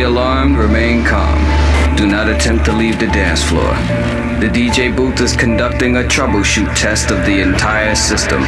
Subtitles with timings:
[0.00, 1.36] Be alarmed, remain calm.
[1.94, 3.74] Do not attempt to leave the dance floor.
[4.40, 8.40] The DJ booth is conducting a troubleshoot test of the entire system.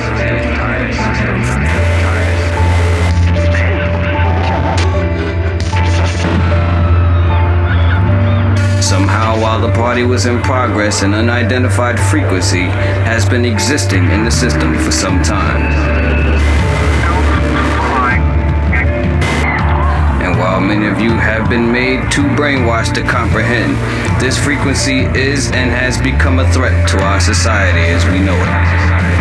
[8.80, 12.64] Somehow, while the party was in progress, an unidentified frequency
[13.04, 15.91] has been existing in the system for some time.
[20.62, 23.74] Many of you have been made too brainwashed to comprehend,
[24.20, 29.12] this frequency is and has become a threat to our society as we know it.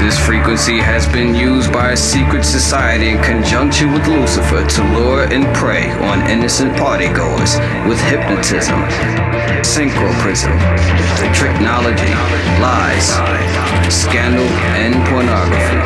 [0.00, 5.24] This frequency has been used by a secret society in conjunction with Lucifer to lure
[5.32, 8.80] and prey on innocent partygoers with hypnotism,
[9.62, 10.54] synchroprism,
[11.20, 12.12] the technology,
[12.60, 13.14] lies,
[13.92, 15.80] scandal, and pornography.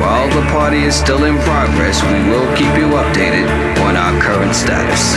[0.00, 3.48] While the party is still in progress, we will keep you updated
[3.80, 5.16] on our current status.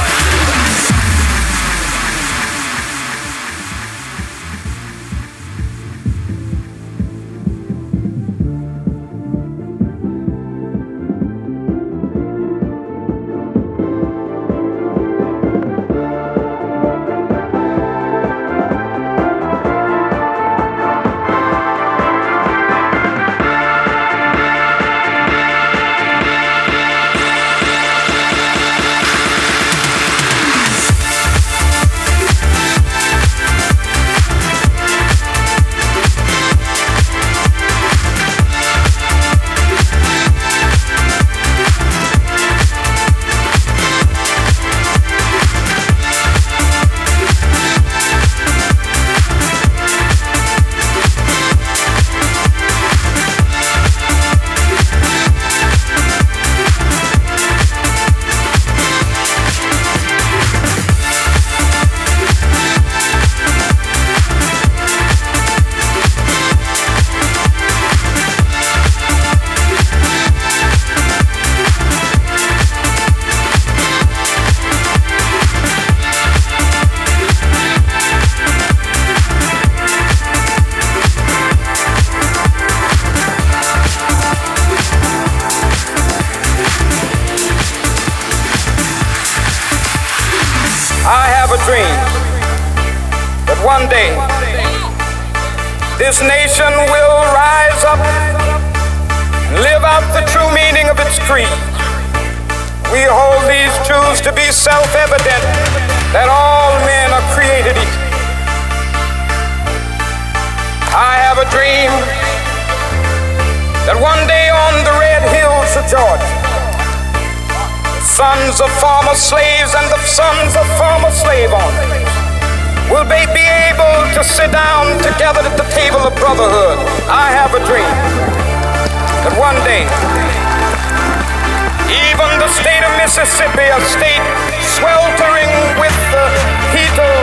[132.71, 134.23] State of Mississippi, a state
[134.63, 136.25] sweltering with the
[136.71, 137.19] heat of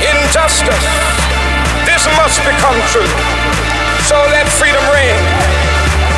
[0.00, 0.88] injustice,
[1.84, 3.12] this must become true.
[4.08, 5.20] So let freedom ring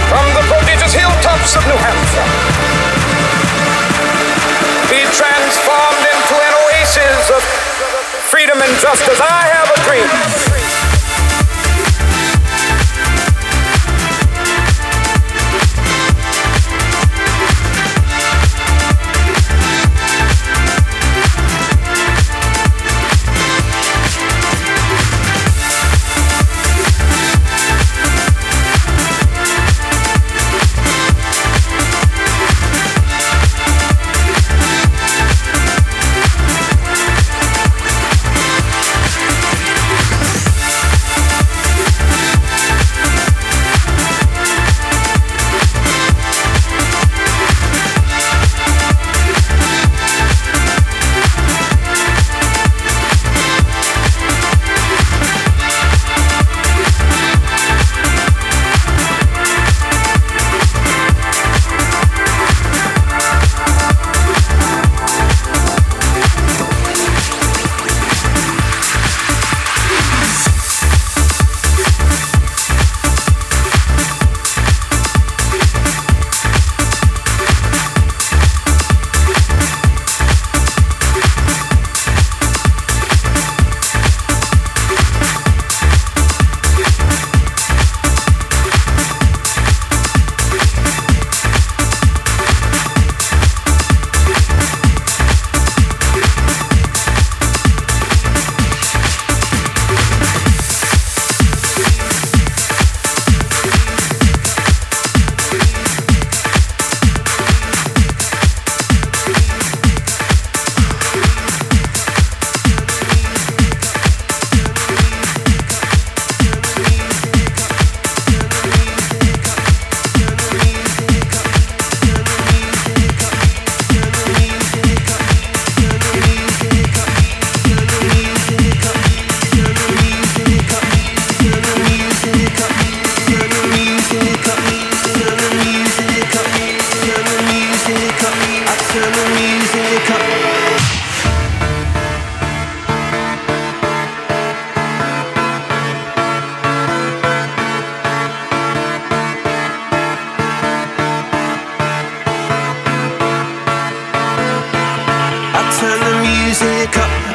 [0.07, 2.31] from the prodigious hilltops of New Hampshire
[4.87, 7.43] be transformed into an oasis of
[8.31, 9.19] freedom and justice.
[9.19, 10.54] I have a dream.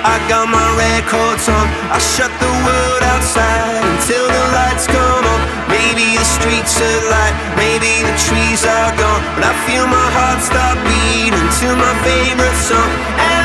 [0.01, 1.67] I got my records on.
[1.91, 5.08] I shut the world outside until the lights go.
[5.99, 10.39] Maybe the streets are light, maybe the trees are gone, but I feel my heart
[10.39, 13.38] stop beating to my favorite song.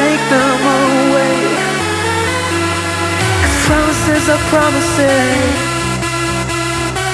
[0.00, 1.36] Take them away.
[3.42, 5.56] Cause promises are promises.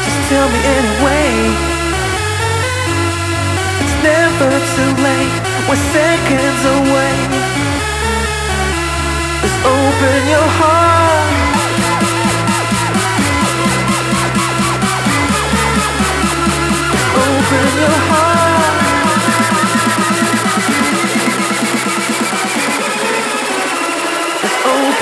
[0.04, 1.30] Just tell me anyway.
[3.82, 5.34] It's never too late.
[5.66, 7.14] We're seconds away.
[9.42, 11.34] Just open your heart.
[17.26, 18.25] open your heart.